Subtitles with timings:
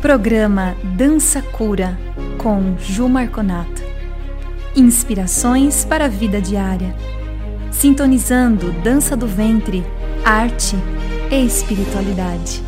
[0.00, 1.94] Programa Dança Cura
[2.38, 3.82] com Ju Marconato.
[4.74, 6.96] Inspirações para a vida diária.
[7.70, 9.84] Sintonizando dança do ventre,
[10.24, 10.74] arte
[11.30, 12.62] e espiritualidade.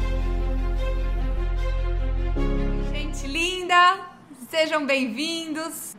[2.93, 3.99] Gente linda,
[4.51, 5.97] sejam bem-vindos.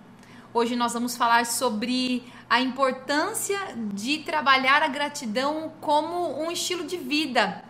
[0.54, 6.98] Hoje nós vamos falar sobre a importância de trabalhar a gratidão como um estilo de
[6.98, 7.64] vida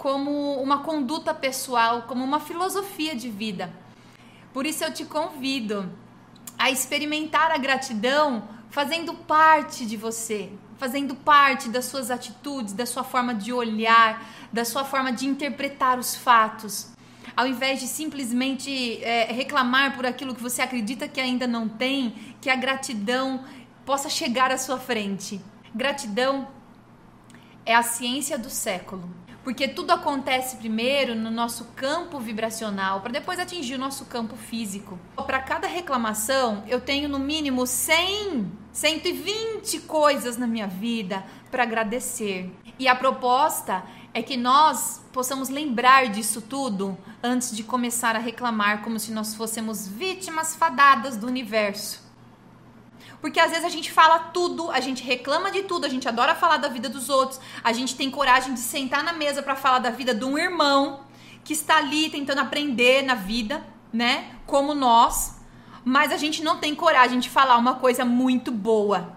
[0.00, 3.70] como uma conduta pessoal, como uma filosofia de vida.
[4.50, 5.92] Por isso eu te convido
[6.58, 13.04] a experimentar a gratidão fazendo parte de você, fazendo parte das suas atitudes, da sua
[13.04, 16.88] forma de olhar, da sua forma de interpretar os fatos.
[17.36, 22.34] Ao invés de simplesmente é, reclamar por aquilo que você acredita que ainda não tem,
[22.40, 23.44] que a gratidão
[23.84, 25.38] possa chegar à sua frente.
[25.74, 26.48] Gratidão
[27.66, 33.38] é a ciência do século porque tudo acontece primeiro no nosso campo vibracional para depois
[33.38, 34.98] atingir o nosso campo físico.
[35.16, 42.50] Para cada reclamação, eu tenho no mínimo 100, 120 coisas na minha vida para agradecer.
[42.78, 48.82] E a proposta é que nós possamos lembrar disso tudo antes de começar a reclamar
[48.82, 52.09] como se nós fôssemos vítimas fadadas do universo.
[53.20, 56.34] Porque às vezes a gente fala tudo, a gente reclama de tudo, a gente adora
[56.34, 59.78] falar da vida dos outros, a gente tem coragem de sentar na mesa para falar
[59.78, 61.00] da vida de um irmão
[61.44, 64.36] que está ali tentando aprender na vida, né?
[64.46, 65.38] Como nós,
[65.84, 69.16] mas a gente não tem coragem de falar uma coisa muito boa.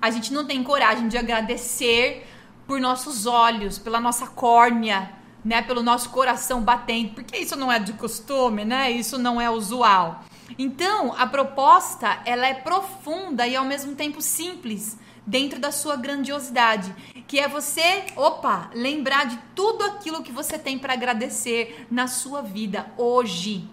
[0.00, 2.26] A gente não tem coragem de agradecer
[2.66, 5.12] por nossos olhos, pela nossa córnea,
[5.44, 8.90] né, pelo nosso coração batendo, porque isso não é de costume, né?
[8.90, 10.22] Isso não é usual.
[10.58, 16.94] Então, a proposta, ela é profunda e ao mesmo tempo simples dentro da sua grandiosidade,
[17.26, 22.42] que é você, opa, lembrar de tudo aquilo que você tem para agradecer na sua
[22.42, 23.68] vida hoje.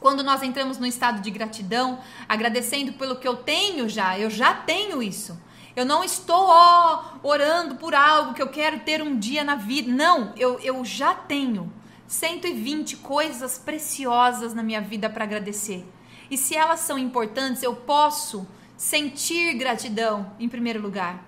[0.00, 1.98] Quando nós entramos no estado de gratidão,
[2.28, 5.38] agradecendo pelo que eu tenho já, eu já tenho isso.
[5.76, 9.90] Eu não estou ó, orando por algo que eu quero ter um dia na vida.
[9.90, 11.72] Não, eu, eu já tenho.
[12.06, 15.86] 120 coisas preciosas na minha vida para agradecer.
[16.30, 21.24] E se elas são importantes, eu posso sentir gratidão em primeiro lugar,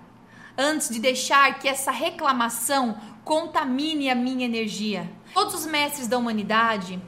[0.57, 5.09] antes de deixar que essa reclamação contamine a minha energia.
[5.33, 7.01] Todos os mestres da humanidade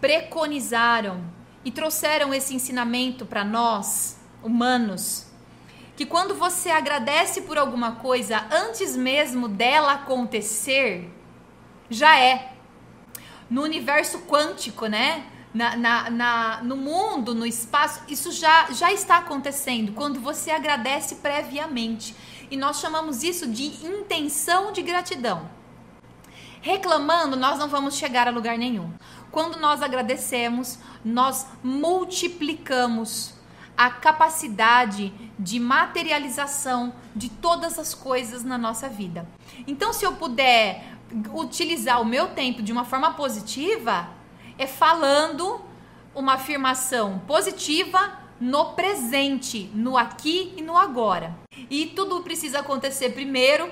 [0.00, 1.22] preconizaram
[1.64, 5.26] e trouxeram esse ensinamento para nós, humanos,
[5.96, 11.10] que quando você agradece por alguma coisa antes mesmo dela acontecer,
[11.90, 12.54] já é
[13.50, 15.26] no universo quântico, né?
[15.52, 21.16] Na, na, na, no mundo, no espaço, isso já, já está acontecendo quando você agradece
[21.16, 22.14] previamente.
[22.48, 25.50] E nós chamamos isso de intenção de gratidão.
[26.60, 28.92] Reclamando, nós não vamos chegar a lugar nenhum.
[29.32, 33.34] Quando nós agradecemos, nós multiplicamos
[33.76, 39.26] a capacidade de materialização de todas as coisas na nossa vida.
[39.66, 40.89] Então, se eu puder
[41.32, 44.08] utilizar o meu tempo de uma forma positiva
[44.58, 45.60] é falando
[46.14, 51.36] uma afirmação positiva no presente, no aqui e no agora.
[51.68, 53.70] E tudo precisa acontecer primeiro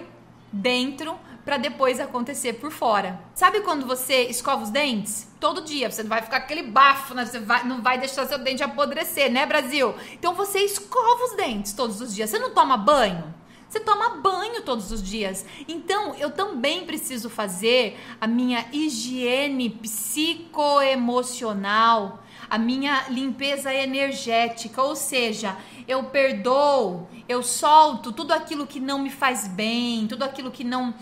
[0.52, 3.18] dentro para depois acontecer por fora.
[3.34, 5.26] Sabe quando você escova os dentes?
[5.40, 7.24] Todo dia, você não vai ficar aquele bafo, né?
[7.24, 9.94] você vai, não vai deixar seu dente apodrecer, né, Brasil?
[10.12, 12.28] Então você escova os dentes todos os dias.
[12.28, 13.32] Você não toma banho?
[13.68, 15.44] Você toma banho todos os dias.
[15.66, 25.54] Então, eu também preciso fazer a minha higiene psicoemocional, a minha limpeza energética, ou seja,
[25.86, 30.94] eu perdoo, eu solto tudo aquilo que não me faz bem, tudo aquilo que não,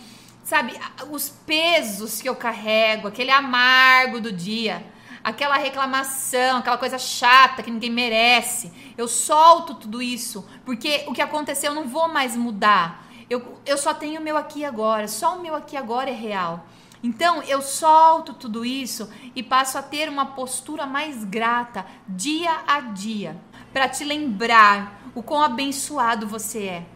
[0.42, 0.72] sabe,
[1.10, 4.95] os pesos que eu carrego, aquele amargo do dia
[5.26, 8.70] aquela reclamação, aquela coisa chata que ninguém merece.
[8.96, 13.04] Eu solto tudo isso, porque o que aconteceu eu não vou mais mudar.
[13.28, 16.64] Eu, eu só tenho o meu aqui agora, só o meu aqui agora é real.
[17.02, 22.78] Então eu solto tudo isso e passo a ter uma postura mais grata dia a
[22.78, 23.36] dia,
[23.72, 26.86] para te lembrar o quão abençoado você é.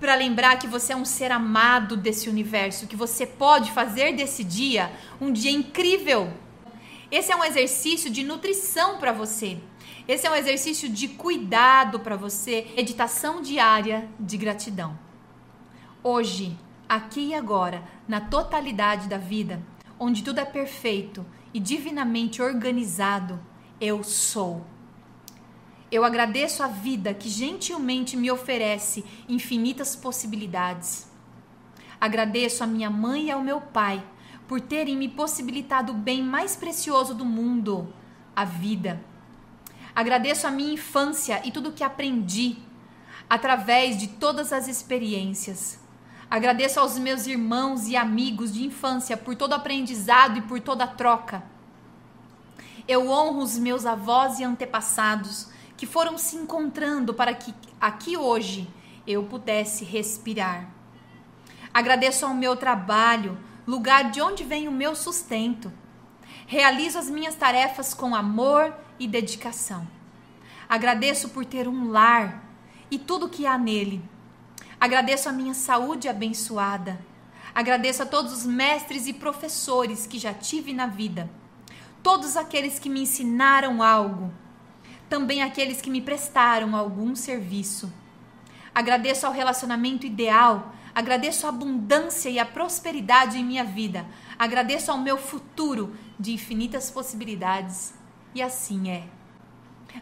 [0.00, 4.42] Para lembrar que você é um ser amado desse universo, que você pode fazer desse
[4.42, 4.90] dia
[5.20, 6.32] um dia incrível
[7.10, 9.58] esse é um exercício de nutrição para você.
[10.06, 14.98] Esse é um exercício de cuidado para você, meditação diária de gratidão.
[16.02, 16.56] Hoje,
[16.88, 19.62] aqui e agora, na totalidade da vida,
[19.98, 23.40] onde tudo é perfeito e divinamente organizado,
[23.80, 24.64] eu sou.
[25.90, 31.10] Eu agradeço a vida que gentilmente me oferece infinitas possibilidades.
[31.98, 34.04] Agradeço a minha mãe e ao meu pai
[34.48, 37.92] por terem me possibilitado o bem mais precioso do mundo,
[38.34, 38.98] a vida.
[39.94, 42.56] Agradeço a minha infância e tudo que aprendi
[43.28, 45.78] através de todas as experiências.
[46.30, 50.84] Agradeço aos meus irmãos e amigos de infância por todo o aprendizado e por toda
[50.84, 51.42] a troca.
[52.86, 58.68] Eu honro os meus avós e antepassados que foram se encontrando para que aqui hoje
[59.06, 60.70] eu pudesse respirar.
[61.72, 63.38] Agradeço ao meu trabalho,
[63.68, 65.70] lugar de onde vem o meu sustento.
[66.46, 69.86] Realizo as minhas tarefas com amor e dedicação.
[70.66, 72.42] Agradeço por ter um lar
[72.90, 74.02] e tudo que há nele.
[74.80, 76.98] Agradeço a minha saúde abençoada.
[77.54, 81.28] Agradeço a todos os mestres e professores que já tive na vida.
[82.02, 84.32] Todos aqueles que me ensinaram algo.
[85.10, 87.92] Também aqueles que me prestaram algum serviço.
[88.74, 94.04] Agradeço ao relacionamento ideal Agradeço a abundância e a prosperidade em minha vida.
[94.36, 97.94] Agradeço ao meu futuro de infinitas possibilidades.
[98.34, 99.04] E assim é.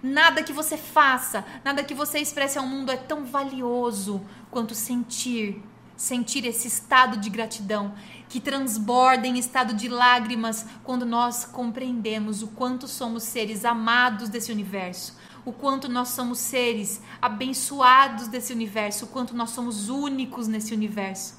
[0.02, 5.62] Nada que você faça, nada que você expresse ao mundo é tão valioso quanto sentir,
[5.98, 7.94] sentir esse estado de gratidão
[8.26, 14.50] que transborda em estado de lágrimas quando nós compreendemos o quanto somos seres amados desse
[14.50, 15.14] universo,
[15.46, 21.36] o quanto nós somos seres abençoados desse universo, o quanto nós somos únicos nesse universo,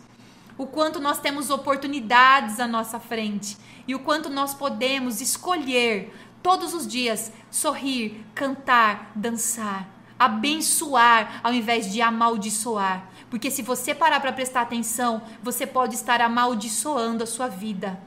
[0.57, 6.73] o quanto nós temos oportunidades à nossa frente e o quanto nós podemos escolher todos
[6.73, 13.09] os dias sorrir, cantar, dançar, abençoar ao invés de amaldiçoar.
[13.29, 17.99] Porque se você parar para prestar atenção, você pode estar amaldiçoando a sua vida,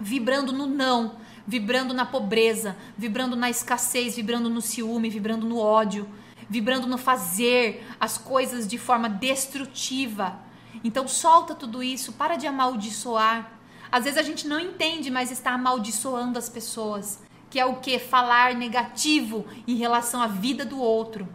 [0.00, 1.16] vibrando no não,
[1.46, 6.08] vibrando na pobreza, vibrando na escassez, vibrando no ciúme, vibrando no ódio,
[6.48, 10.38] vibrando no fazer as coisas de forma destrutiva.
[10.82, 13.52] Então solta tudo isso, para de amaldiçoar.
[13.90, 17.98] Às vezes a gente não entende, mas está amaldiçoando as pessoas, que é o que
[17.98, 21.28] falar negativo em relação à vida do outro.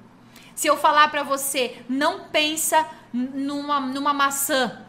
[0.54, 4.86] Se eu falar para você, não pensa numa, numa maçã,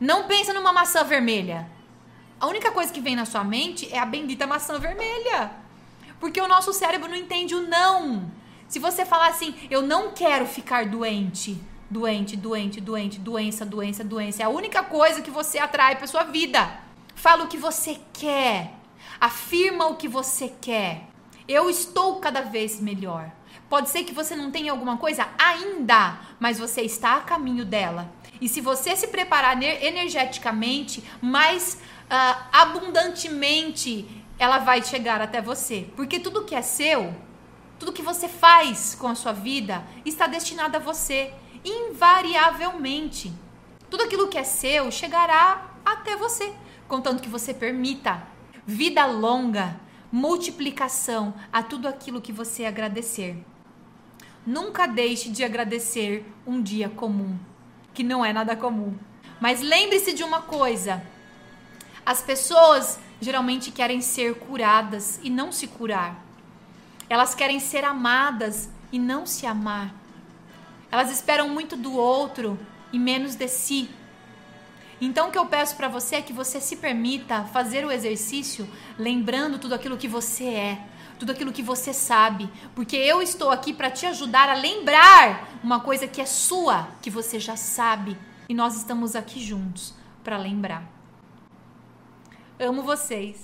[0.00, 1.68] não pensa numa maçã vermelha.
[2.40, 5.50] A única coisa que vem na sua mente é a bendita maçã vermelha.
[6.20, 8.30] Porque o nosso cérebro não entende o não.
[8.68, 14.42] Se você falar assim, eu não quero ficar doente, doente, doente, doente, doença, doença, doença,
[14.42, 16.78] é a única coisa que você atrai para sua vida.
[17.14, 18.72] Fala o que você quer.
[19.20, 21.08] Afirma o que você quer.
[21.48, 23.32] Eu estou cada vez melhor.
[23.68, 28.10] Pode ser que você não tenha alguma coisa ainda, mas você está a caminho dela.
[28.40, 31.78] E se você se preparar energeticamente, mais
[32.10, 35.88] uh, abundantemente ela vai chegar até você.
[35.96, 37.14] Porque tudo que é seu,
[37.78, 41.32] tudo que você faz com a sua vida, está destinado a você,
[41.64, 43.32] invariavelmente.
[43.90, 46.52] Tudo aquilo que é seu chegará até você,
[46.86, 48.22] contanto que você permita.
[48.66, 49.80] Vida longa,
[50.12, 53.42] multiplicação a tudo aquilo que você agradecer.
[54.46, 57.38] Nunca deixe de agradecer um dia comum,
[57.92, 58.96] que não é nada comum.
[59.40, 61.02] Mas lembre-se de uma coisa:
[62.08, 66.16] as pessoas geralmente querem ser curadas e não se curar.
[67.06, 69.94] Elas querem ser amadas e não se amar.
[70.90, 72.58] Elas esperam muito do outro
[72.90, 73.90] e menos de si.
[74.98, 78.66] Então o que eu peço para você é que você se permita fazer o exercício
[78.98, 80.86] lembrando tudo aquilo que você é,
[81.18, 85.80] tudo aquilo que você sabe, porque eu estou aqui para te ajudar a lembrar uma
[85.80, 88.16] coisa que é sua, que você já sabe,
[88.48, 89.92] e nós estamos aqui juntos
[90.24, 90.97] para lembrar.
[92.60, 93.36] Amo vocês.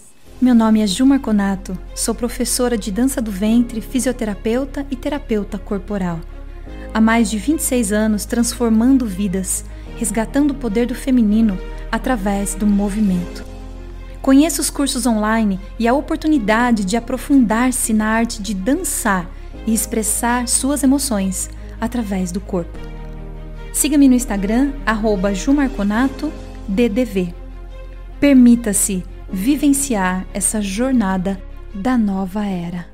[0.42, 6.18] Meu nome é Ju Marconato, sou professora de dança do ventre, fisioterapeuta e terapeuta corporal.
[6.92, 9.64] Há mais de 26 anos transformando vidas,
[9.96, 11.56] resgatando o poder do feminino
[11.92, 13.44] através do movimento.
[14.20, 19.30] Conheça os cursos online e a oportunidade de aprofundar-se na arte de dançar
[19.64, 21.48] e expressar suas emoções
[21.80, 22.76] através do corpo.
[23.72, 25.30] Siga-me no Instagram, arroba.
[28.24, 31.38] Permita-se vivenciar essa jornada
[31.74, 32.93] da nova era.